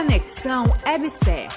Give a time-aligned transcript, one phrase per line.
[0.00, 1.48] Conexão EBSER.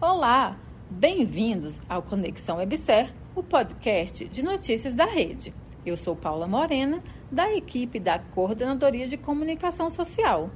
[0.00, 0.58] Olá,
[0.90, 5.54] bem-vindos ao Conexão EBSER, o podcast de notícias da rede.
[5.86, 7.00] Eu sou Paula Morena,
[7.30, 10.50] da equipe da Coordenadoria de Comunicação Social.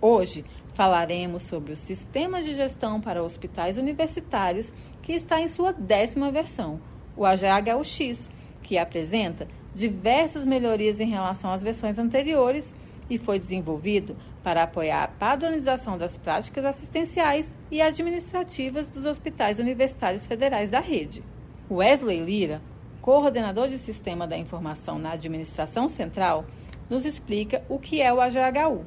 [0.00, 4.72] Hoje falaremos sobre o Sistema de Gestão para Hospitais Universitários,
[5.02, 6.80] que está em sua décima versão,
[7.16, 8.30] o AGHUX,
[8.62, 12.72] que apresenta diversas melhorias em relação às versões anteriores
[13.10, 20.26] e foi desenvolvido para apoiar a padronização das práticas assistenciais e administrativas dos hospitais universitários
[20.26, 21.22] federais da rede.
[21.70, 22.62] Wesley Lira,
[23.00, 26.44] coordenador de Sistema da Informação na Administração Central,
[26.88, 28.84] nos explica o que é o AGHU.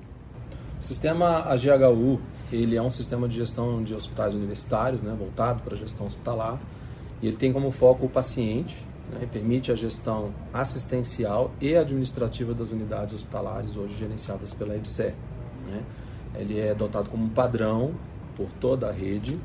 [0.80, 2.20] O sistema AGHU
[2.52, 6.59] ele é um sistema de gestão de hospitais universitários, né, voltado para a gestão hospitalar,
[7.22, 12.70] e ele tem como foco o paciente, né, permite a gestão assistencial e administrativa das
[12.70, 15.14] unidades hospitalares, hoje gerenciadas pela EBSER.
[15.71, 15.81] Né.
[16.35, 17.94] Ele é dotado como padrão
[18.36, 19.38] por toda a rede,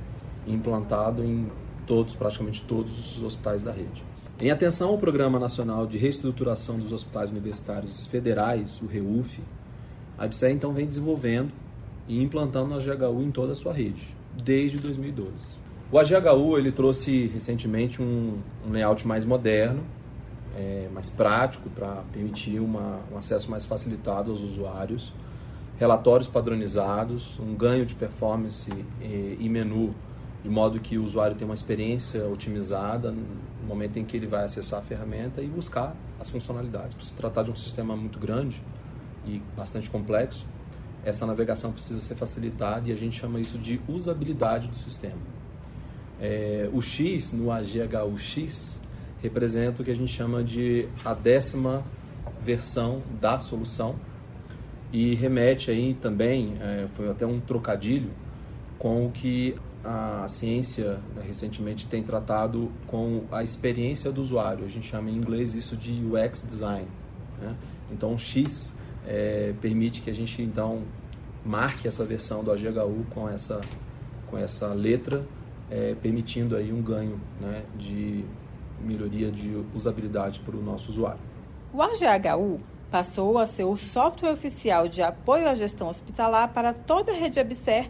[0.46, 1.50] implantado em
[1.86, 4.04] todos, praticamente todos os hospitais da rede.
[4.38, 9.40] Em atenção ao Programa Nacional de Reestruturação dos Hospitais Universitários Federais, o REUF,
[10.18, 11.50] a EBSER então vem desenvolvendo
[12.06, 15.66] e implantando a GHU em toda a sua rede, desde 2012.
[15.90, 19.82] O AGHU ele trouxe recentemente um, um layout mais moderno,
[20.56, 25.12] é, mais prático para permitir uma, um acesso mais facilitado aos usuários,
[25.78, 29.94] relatórios padronizados, um ganho de performance e, e menu
[30.42, 33.26] de modo que o usuário tenha uma experiência otimizada no
[33.66, 36.94] momento em que ele vai acessar a ferramenta e buscar as funcionalidades.
[36.94, 38.62] Por se tratar de um sistema muito grande
[39.26, 40.46] e bastante complexo,
[41.04, 45.18] essa navegação precisa ser facilitada e a gente chama isso de usabilidade do sistema.
[46.20, 48.80] É, o X no AGHUX
[49.20, 51.82] representa o que a gente chama de a décima
[52.40, 53.96] versão da solução
[54.96, 58.08] e remete aí também, é, foi até um trocadilho,
[58.78, 64.64] com o que a ciência né, recentemente tem tratado com a experiência do usuário.
[64.64, 66.88] A gente chama em inglês isso de UX design.
[67.38, 67.54] Né?
[67.92, 68.74] Então, X
[69.06, 70.80] é, permite que a gente então
[71.44, 73.60] marque essa versão do AGHU com essa
[74.28, 75.26] com essa letra
[75.70, 78.24] é, permitindo aí um ganho né, de
[78.80, 81.20] melhoria de usabilidade para o nosso usuário.
[81.70, 82.60] O AGHU
[82.90, 87.40] passou a ser o software oficial de apoio à gestão hospitalar para toda a rede
[87.40, 87.88] ABSER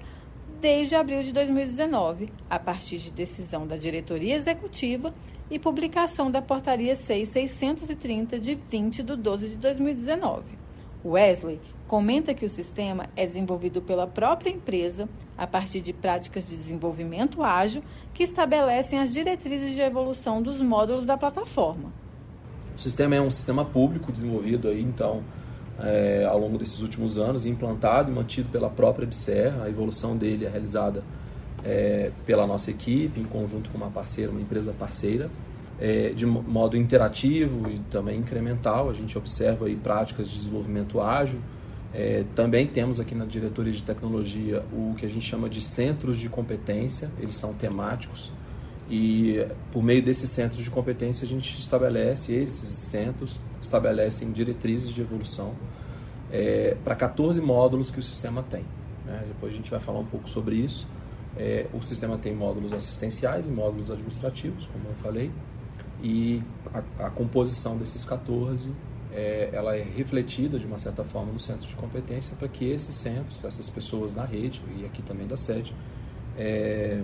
[0.60, 5.14] desde abril de 2019, a partir de decisão da diretoria executiva
[5.50, 10.66] e publicação da portaria 6630 de 20 de 12 de 2019.
[11.04, 15.08] Wesley comenta que o sistema é desenvolvido pela própria empresa
[15.38, 21.06] a partir de práticas de desenvolvimento ágil que estabelecem as diretrizes de evolução dos módulos
[21.06, 21.92] da plataforma.
[22.76, 25.22] O sistema é um sistema público desenvolvido aí, então,
[25.80, 29.62] é, ao longo desses últimos anos, implantado e mantido pela própria BCR.
[29.64, 31.02] A evolução dele é realizada
[31.64, 35.30] é, pela nossa equipe, em conjunto com uma parceira, uma empresa parceira,
[35.80, 38.90] é, de modo interativo e também incremental.
[38.90, 41.40] A gente observa aí práticas de desenvolvimento ágil,
[41.94, 46.18] é, também temos aqui na diretoria de tecnologia o que a gente chama de centros
[46.18, 48.30] de competência, eles são temáticos
[48.88, 55.00] e por meio desses centros de competência a gente estabelece, esses centros estabelecem diretrizes de
[55.00, 55.54] evolução
[56.30, 58.64] é, para 14 módulos que o sistema tem.
[59.04, 59.24] Né?
[59.28, 60.86] Depois a gente vai falar um pouco sobre isso.
[61.36, 65.30] É, o sistema tem módulos assistenciais e módulos administrativos, como eu falei,
[66.02, 66.42] e
[66.72, 68.72] a, a composição desses 14
[69.12, 72.94] é, ela é refletida de uma certa forma no centro de competência para que esses
[72.94, 75.74] centros, essas pessoas na rede e aqui também da sede,
[76.38, 77.02] é,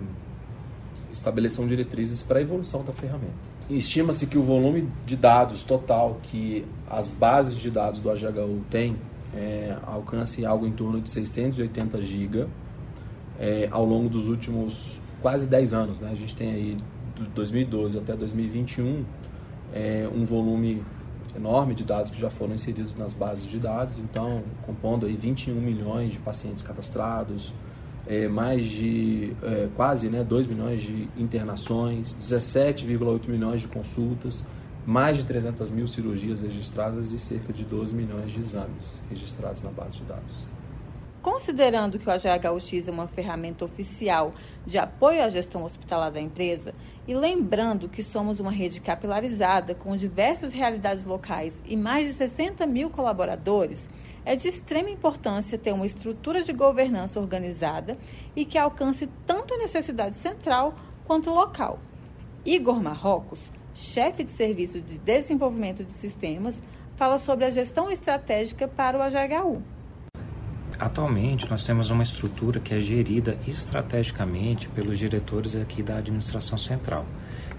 [1.13, 3.33] estabeleçam diretrizes para a evolução da ferramenta.
[3.69, 8.97] Estima-se que o volume de dados total que as bases de dados do AGHU têm
[9.35, 12.47] é, alcance algo em torno de 680 GB
[13.39, 16.01] é, ao longo dos últimos quase 10 anos.
[16.01, 16.11] Né?
[16.11, 16.77] A gente tem aí,
[17.15, 19.05] de 2012 até 2021,
[19.73, 20.83] é, um volume
[21.35, 25.55] enorme de dados que já foram inseridos nas bases de dados, então compondo aí 21
[25.55, 27.55] milhões de pacientes cadastrados,
[28.07, 34.45] é, mais de é, quase né, 2 milhões de internações, 17,8 milhões de consultas,
[34.85, 39.71] mais de 300 mil cirurgias registradas e cerca de 12 milhões de exames registrados na
[39.71, 40.35] base de dados.
[41.23, 44.35] Considerando que o AGHUX é uma ferramenta oficial
[44.67, 46.75] de apoio à gestão hospitalar da empresa,
[47.07, 52.67] e lembrando que somos uma rede capilarizada com diversas realidades locais e mais de 60
[52.67, 53.89] mil colaboradores,
[54.25, 57.97] é de extrema importância ter uma estrutura de governança organizada
[58.35, 61.79] e que alcance tanto a necessidade central quanto local.
[62.45, 66.61] Igor Marrocos, chefe de serviço de desenvolvimento de sistemas,
[66.97, 69.63] fala sobre a gestão estratégica para o AGHU.
[70.83, 77.07] Atualmente, nós temos uma estrutura que é gerida estrategicamente pelos diretores aqui da administração central,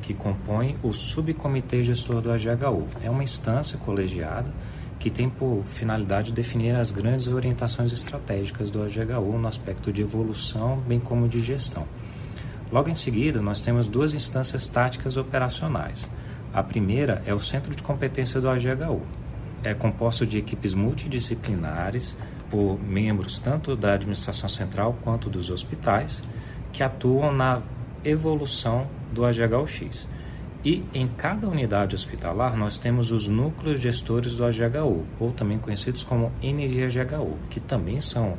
[0.02, 2.86] que compõe o subcomitê gestor do AGHU.
[3.02, 4.52] É uma instância colegiada
[5.00, 10.84] que tem por finalidade definir as grandes orientações estratégicas do AGHU no aspecto de evolução,
[10.86, 11.88] bem como de gestão.
[12.70, 16.12] Logo em seguida, nós temos duas instâncias táticas operacionais.
[16.54, 19.02] A primeira é o Centro de Competência do AGHU.
[19.64, 22.18] É composto de equipes multidisciplinares
[22.54, 26.24] por membros tanto da administração central quanto dos hospitais
[26.72, 27.64] que atuam na
[28.06, 30.08] evolução do AGHU-X.
[30.64, 36.04] E em cada unidade hospitalar nós temos os núcleos gestores do AGHU, ou também conhecidos
[36.04, 38.38] como NGHU, que também são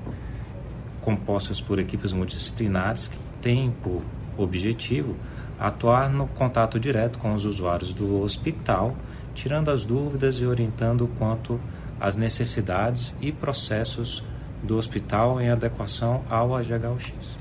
[1.00, 4.00] compostos por equipes multidisciplinares que têm por
[4.38, 5.16] objetivo
[5.58, 8.94] atuar no contato direto com os usuários do hospital,
[9.34, 11.58] tirando as dúvidas e orientando quanto
[12.00, 14.22] às necessidades e processos
[14.62, 17.36] do hospital em adequação ao AGHU-X.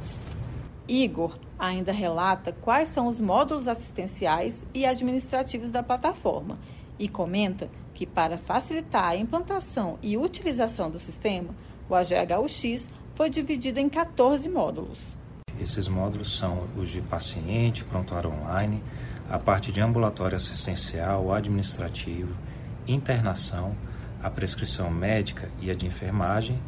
[0.88, 6.58] Igor ainda relata quais são os módulos assistenciais e administrativos da plataforma
[7.00, 11.56] e comenta que, para facilitar a implantação e utilização do sistema,
[11.90, 15.00] o AGHU-X foi dividido em 14 módulos.
[15.60, 18.84] Esses módulos são os de paciente, prontuário online,
[19.30, 22.36] a parte de ambulatório assistencial, administrativo,
[22.88, 23.76] internação,
[24.24, 26.60] a prescrição médica e a de enfermagem,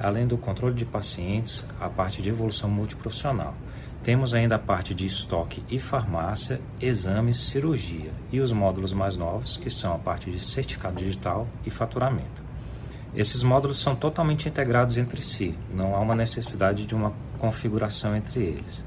[0.00, 3.54] além do controle de pacientes, a parte de evolução multiprofissional.
[4.02, 9.56] Temos ainda a parte de estoque e farmácia, exames, cirurgia e os módulos mais novos,
[9.56, 12.42] que são a parte de certificado digital e faturamento.
[13.14, 18.42] Esses módulos são totalmente integrados entre si, não há uma necessidade de uma configuração entre
[18.42, 18.82] eles.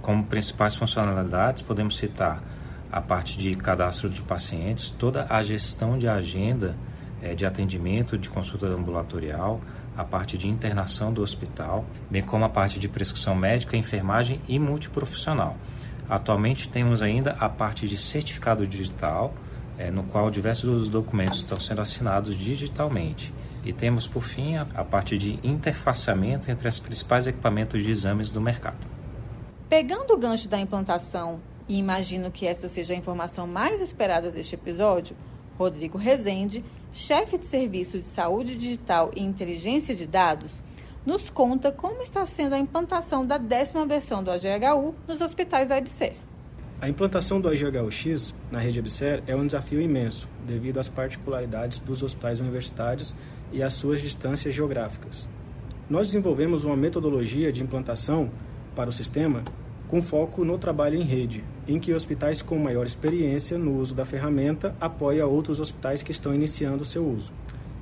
[0.00, 2.42] Como principais funcionalidades, podemos citar
[2.90, 6.76] a parte de cadastro de pacientes, toda a gestão de agenda
[7.22, 9.60] é, de atendimento, de consulta ambulatorial,
[9.96, 14.58] a parte de internação do hospital, bem como a parte de prescrição médica, enfermagem e
[14.58, 15.56] multiprofissional.
[16.08, 19.32] Atualmente temos ainda a parte de certificado digital,
[19.78, 23.32] é, no qual diversos documentos estão sendo assinados digitalmente.
[23.64, 28.32] E temos, por fim, a, a parte de interfaceamento entre os principais equipamentos de exames
[28.32, 28.86] do mercado.
[29.68, 34.56] Pegando o gancho da implantação, e imagino que essa seja a informação mais esperada deste
[34.56, 35.14] episódio,
[35.56, 40.52] Rodrigo Rezende, chefe de Serviço de Saúde Digital e Inteligência de Dados,
[41.04, 45.78] nos conta como está sendo a implantação da décima versão do AGHU nos hospitais da
[45.78, 46.14] EBSER.
[46.80, 52.02] A implantação do AGHU-X na rede EBSER é um desafio imenso, devido às particularidades dos
[52.02, 53.14] hospitais universitários
[53.52, 55.28] e às suas distâncias geográficas.
[55.88, 58.30] Nós desenvolvemos uma metodologia de implantação
[58.74, 59.42] para o sistema
[59.90, 64.04] com foco no trabalho em rede, em que hospitais com maior experiência no uso da
[64.04, 67.32] ferramenta apoiam outros hospitais que estão iniciando seu uso,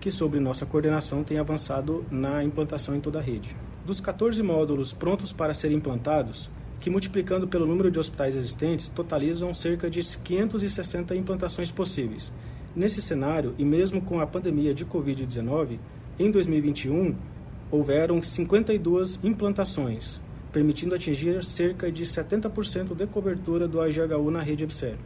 [0.00, 3.54] que sob nossa coordenação tem avançado na implantação em toda a rede.
[3.84, 6.50] Dos 14 módulos prontos para serem implantados,
[6.80, 12.32] que multiplicando pelo número de hospitais existentes, totalizam cerca de 560 implantações possíveis.
[12.74, 15.78] Nesse cenário, e mesmo com a pandemia de Covid-19,
[16.18, 17.14] em 2021
[17.70, 20.22] houveram 52 implantações,
[20.52, 24.96] permitindo atingir cerca de 70% de cobertura do AGHU na rede EBSER.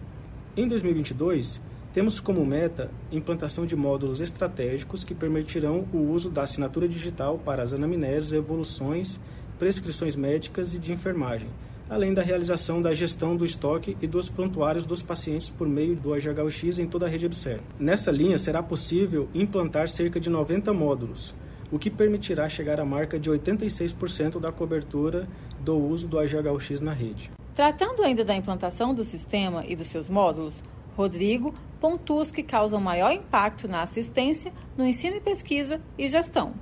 [0.57, 1.61] Em 2022,
[1.93, 7.63] temos como meta implantação de módulos estratégicos que permitirão o uso da assinatura digital para
[7.63, 9.21] as anamneses, evoluções
[9.63, 11.49] prescrições médicas e de enfermagem,
[11.89, 16.13] além da realização da gestão do estoque e dos prontuários dos pacientes por meio do
[16.13, 17.63] AGHUX em toda a rede Observe.
[17.79, 21.33] Nessa linha, será possível implantar cerca de 90 módulos,
[21.73, 25.27] o que permitirá chegar à marca de 86% da cobertura
[25.59, 27.31] do uso do AGHUX na rede.
[27.55, 30.63] Tratando ainda da implantação do sistema e dos seus módulos,
[30.95, 36.53] Rodrigo pontua os que causam maior impacto na assistência, no ensino e pesquisa e gestão.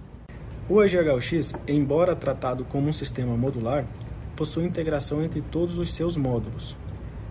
[0.69, 3.85] O AGHUX, embora tratado como um sistema modular,
[4.37, 6.77] possui integração entre todos os seus módulos.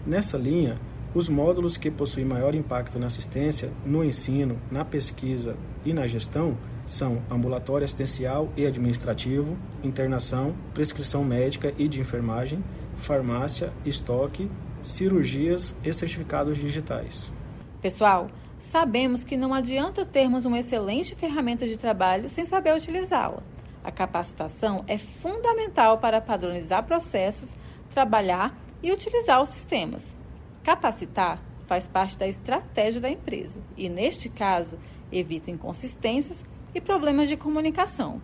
[0.05, 0.77] Nessa linha,
[1.15, 5.55] os módulos que possuem maior impacto na assistência, no ensino, na pesquisa
[5.85, 6.57] e na gestão
[6.89, 12.63] são ambulatório assistencial e administrativo, internação, prescrição médica e de enfermagem,
[12.97, 14.49] farmácia, estoque,
[14.81, 17.31] cirurgias e certificados digitais.
[17.79, 18.27] Pessoal,
[18.57, 23.43] sabemos que não adianta termos uma excelente ferramenta de trabalho sem saber utilizá-la.
[23.83, 27.55] A capacitação é fundamental para padronizar processos,
[27.91, 30.15] trabalhar e utilizar os sistemas.
[30.63, 34.79] Capacitar faz parte da estratégia da empresa e, neste caso,
[35.11, 36.43] evita inconsistências
[36.73, 38.21] e problemas de comunicação.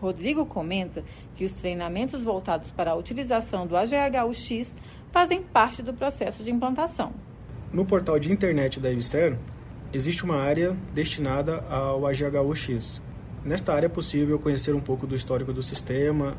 [0.00, 4.76] Rodrigo comenta que os treinamentos voltados para a utilização do AGHUX
[5.10, 7.12] fazem parte do processo de implantação.
[7.72, 9.36] No portal de internet da IBSER,
[9.92, 13.02] existe uma área destinada ao AGHUX.
[13.44, 16.36] Nesta área é possível conhecer um pouco do histórico do sistema,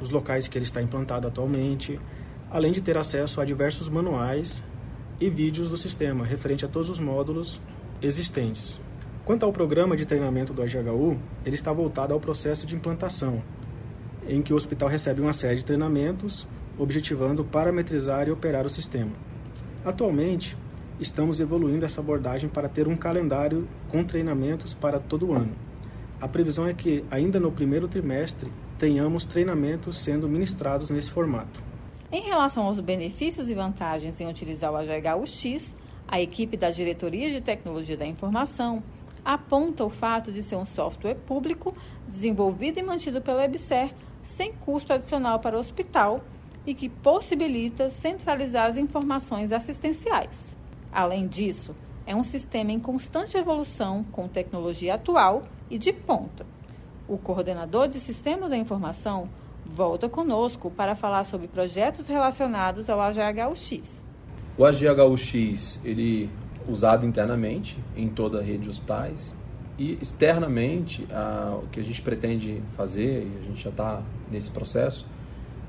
[0.00, 1.98] os locais que ele está implantado atualmente,
[2.50, 4.64] além de ter acesso a diversos manuais
[5.20, 7.60] e vídeos do sistema referente a todos os módulos
[8.00, 8.80] existentes.
[9.30, 13.40] Quanto ao programa de treinamento do AGHU, ele está voltado ao processo de implantação,
[14.26, 19.12] em que o hospital recebe uma série de treinamentos, objetivando parametrizar e operar o sistema.
[19.84, 20.58] Atualmente,
[20.98, 25.52] estamos evoluindo essa abordagem para ter um calendário com treinamentos para todo o ano.
[26.20, 31.62] A previsão é que, ainda no primeiro trimestre, tenhamos treinamentos sendo ministrados nesse formato.
[32.10, 35.76] Em relação aos benefícios e vantagens em utilizar o AGHUX,
[36.08, 38.82] a equipe da Diretoria de Tecnologia da Informação
[39.24, 41.74] aponta o fato de ser um software público
[42.08, 46.20] desenvolvido e mantido pela EBSER sem custo adicional para o hospital
[46.66, 50.56] e que possibilita centralizar as informações assistenciais.
[50.92, 51.74] Além disso,
[52.06, 56.44] é um sistema em constante evolução com tecnologia atual e de ponta.
[57.08, 59.28] O coordenador de Sistemas da Informação
[59.64, 64.04] volta conosco para falar sobre projetos relacionados ao AGHUX.
[64.58, 66.28] O AGHUX, ele
[66.70, 69.34] usado internamente em toda a rede de hospitais
[69.78, 74.50] e externamente a, o que a gente pretende fazer e a gente já está nesse
[74.50, 75.06] processo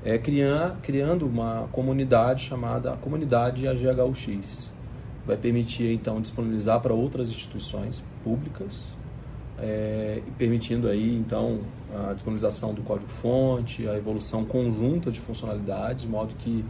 [0.03, 4.73] é criar, criando uma comunidade chamada Comunidade AGHUX.
[5.25, 8.91] Vai permitir então disponibilizar para outras instituições públicas
[9.61, 11.59] é, permitindo aí então
[11.93, 16.65] a disponibilização do código-fonte, a evolução conjunta de funcionalidades, de modo que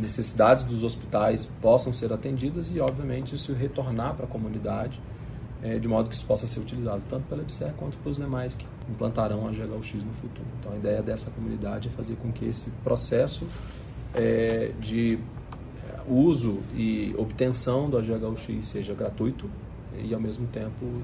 [0.00, 5.00] necessidades dos hospitais possam ser atendidas e, obviamente, isso retornar para a comunidade,
[5.62, 8.66] é, de modo que isso possa ser utilizado tanto pela EBSER quanto pelos demais que
[8.88, 10.46] implantarão a GHUX no futuro.
[10.58, 13.46] Então, a ideia dessa comunidade é fazer com que esse processo
[14.14, 15.18] é, de
[16.08, 19.48] uso e obtenção do GHUX seja gratuito
[20.02, 21.02] e, ao mesmo tempo,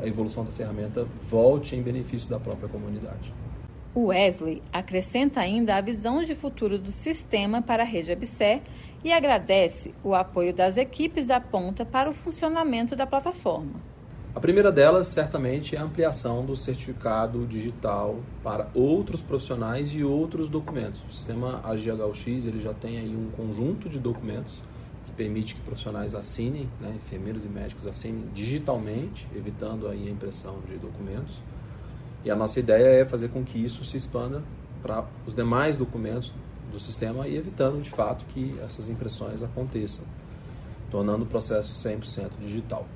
[0.00, 3.32] a evolução da ferramenta volte em benefício da própria comunidade.
[3.92, 8.62] O Wesley acrescenta ainda a visão de futuro do sistema para a rede ABSER
[9.02, 13.80] e agradece o apoio das equipes da ponta para o funcionamento da plataforma.
[14.32, 20.48] A primeira delas, certamente, é a ampliação do certificado digital para outros profissionais e outros
[20.48, 21.02] documentos.
[21.10, 24.52] O sistema AGHUX ele já tem aí um conjunto de documentos
[25.04, 30.60] que permite que profissionais assinem, né, enfermeiros e médicos assinem digitalmente, evitando aí a impressão
[30.68, 31.42] de documentos.
[32.24, 34.42] E a nossa ideia é fazer com que isso se expanda
[34.82, 36.32] para os demais documentos
[36.70, 40.04] do sistema e evitando de fato que essas impressões aconteçam,
[40.90, 42.86] tornando o processo 100% digital.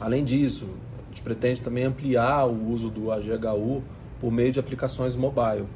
[0.00, 0.68] Além disso,
[1.04, 3.82] a gente pretende também ampliar o uso do AGHU
[4.20, 5.66] por meio de aplicações mobile,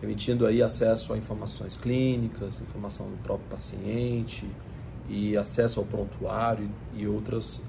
[0.00, 4.48] permitindo aí acesso a informações clínicas, informação do próprio paciente
[5.08, 7.60] e acesso ao prontuário e outras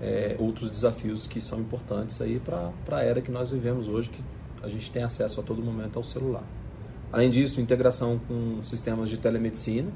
[0.00, 4.22] é, outros desafios que são importantes aí para a era que nós vivemos hoje, que
[4.62, 6.44] a gente tem acesso a todo momento ao celular.
[7.12, 9.90] Além disso, integração com sistemas de telemedicina,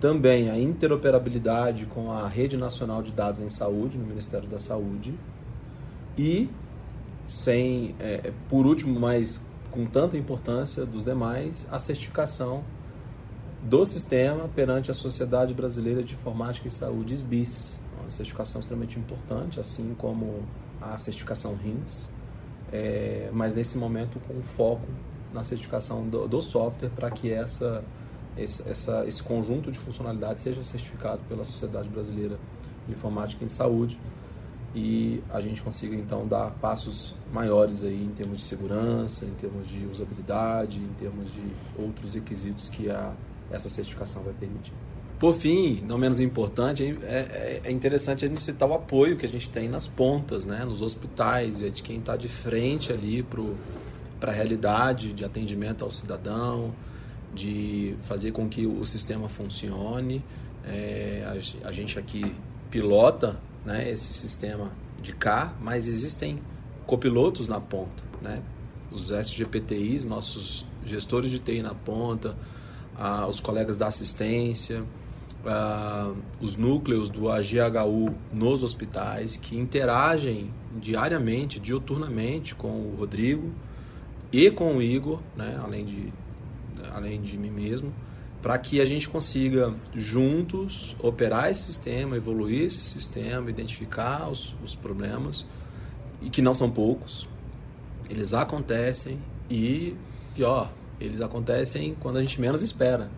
[0.00, 5.14] também a interoperabilidade com a Rede Nacional de Dados em Saúde, no Ministério da Saúde,
[6.16, 6.48] e,
[7.28, 9.40] sem, é, por último, mas
[9.70, 12.62] com tanta importância dos demais, a certificação
[13.62, 19.60] do sistema perante a Sociedade Brasileira de Informática e Saúde, SBIS, uma certificação extremamente importante,
[19.60, 20.42] assim como
[20.80, 22.08] a certificação RINS,
[22.72, 24.86] é, mas nesse momento com foco
[25.32, 27.82] na certificação do, do software para que essa,
[28.36, 32.38] esse, essa, esse conjunto de funcionalidades seja certificado pela Sociedade Brasileira
[32.86, 33.98] de Informática em Saúde
[34.74, 39.68] e a gente consiga então dar passos maiores aí em termos de segurança, em termos
[39.68, 41.42] de usabilidade, em termos de
[41.78, 43.12] outros requisitos que a,
[43.50, 44.72] essa certificação vai permitir.
[45.22, 49.24] Por fim, não menos importante, é, é, é interessante a gente citar o apoio que
[49.24, 53.24] a gente tem nas pontas, né, nos hospitais, é de quem está de frente ali
[54.18, 56.74] para a realidade de atendimento ao cidadão,
[57.32, 60.24] de fazer com que o sistema funcione.
[60.66, 62.34] É, a, a, gente aqui
[62.68, 66.40] pilota né, esse sistema de cá, mas existem
[66.84, 68.42] copilotos na ponta, né?
[68.90, 72.36] os SGPTIs, nossos gestores de TI na ponta,
[72.96, 74.82] ah, os colegas da assistência,
[75.44, 83.52] uh, os núcleos do AGHU nos hospitais que interagem diariamente, diuturnamente com o Rodrigo
[84.32, 86.12] e com o Igor, né, além, de,
[86.92, 87.92] além de mim mesmo,
[88.40, 94.74] para que a gente consiga juntos operar esse sistema, evoluir esse sistema, identificar os, os
[94.74, 95.46] problemas,
[96.20, 97.28] e que não são poucos,
[98.08, 99.18] eles acontecem
[99.50, 99.94] e,
[100.34, 103.10] pior, eles acontecem quando a gente menos espera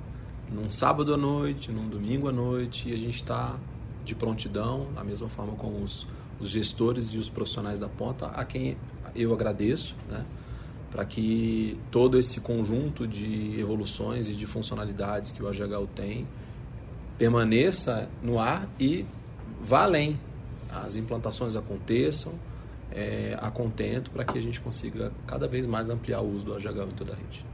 [0.52, 3.58] num sábado à noite, num domingo à noite, e a gente está
[4.04, 6.06] de prontidão, da mesma forma com os,
[6.38, 8.76] os gestores e os profissionais da ponta, a quem
[9.14, 10.24] eu agradeço, né?
[10.90, 16.26] para que todo esse conjunto de evoluções e de funcionalidades que o AGHU tem
[17.18, 19.04] permaneça no ar e
[19.60, 20.18] vá além.
[20.70, 22.32] As implantações aconteçam
[22.92, 26.54] é, a contento para que a gente consiga cada vez mais ampliar o uso do
[26.54, 27.44] AGHU em toda a rede.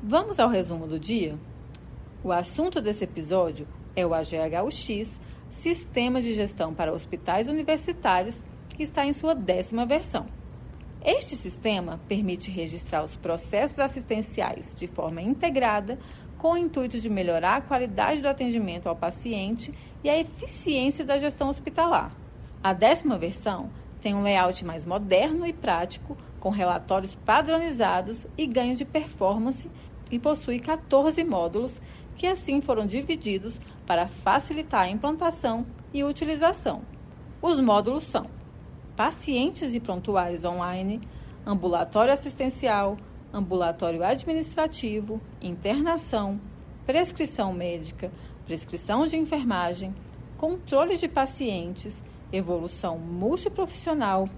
[0.00, 1.36] Vamos ao resumo do dia?
[2.26, 9.06] O assunto desse episódio é o AGHUX, Sistema de Gestão para Hospitais Universitários, que está
[9.06, 10.26] em sua décima versão.
[11.04, 16.00] Este sistema permite registrar os processos assistenciais de forma integrada,
[16.36, 21.20] com o intuito de melhorar a qualidade do atendimento ao paciente e a eficiência da
[21.20, 22.10] gestão hospitalar.
[22.60, 28.74] A décima versão tem um layout mais moderno e prático, com relatórios padronizados e ganho
[28.74, 29.70] de performance,
[30.10, 31.80] e possui 14 módulos
[32.16, 36.82] que assim foram divididos para facilitar a implantação e utilização.
[37.40, 38.26] Os módulos são
[38.96, 41.00] pacientes e prontuários online,
[41.46, 42.96] ambulatório assistencial,
[43.32, 46.40] ambulatório administrativo, internação,
[46.86, 48.10] prescrição médica,
[48.46, 49.94] prescrição de enfermagem,
[50.38, 54.28] controle de pacientes, evolução multiprofissional,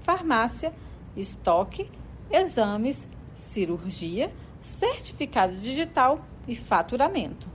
[0.00, 0.72] farmácia,
[1.16, 1.90] estoque,
[2.30, 7.46] exames, cirurgia, certificado digital e faturamento.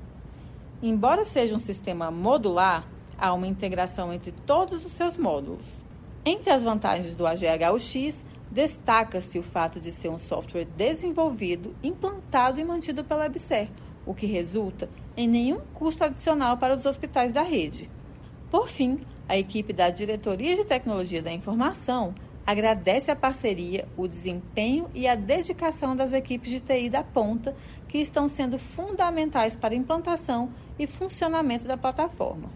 [0.81, 5.83] Embora seja um sistema modular, há uma integração entre todos os seus módulos.
[6.25, 12.63] Entre as vantagens do AGHUX, destaca-se o fato de ser um software desenvolvido, implantado e
[12.63, 13.69] mantido pela EBSER,
[14.05, 17.89] o que resulta em nenhum custo adicional para os hospitais da rede.
[18.51, 22.13] Por fim, a equipe da Diretoria de Tecnologia da Informação
[22.45, 27.55] agradece a parceria, o desempenho e a dedicação das equipes de TI da ponta,
[27.88, 32.50] que estão sendo fundamentais para a implantação e funcionamento da plataforma.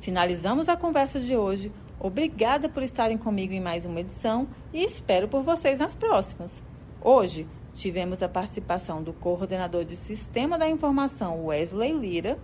[0.00, 1.72] Finalizamos a conversa de hoje
[2.04, 6.60] Obrigada por estarem comigo em mais uma edição e espero por vocês nas próximas.
[7.00, 12.40] Hoje tivemos a participação do coordenador de Sistema da Informação, Wesley Lira,